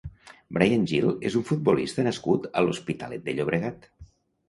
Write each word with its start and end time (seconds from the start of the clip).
Bryan 0.57 0.87
Gil 0.91 1.11
és 1.31 1.37
un 1.41 1.45
futbolista 1.51 2.07
nascut 2.09 2.51
a 2.53 2.67
l'Hospitalet 2.67 3.27
de 3.31 3.41
Llobregat. 3.41 3.91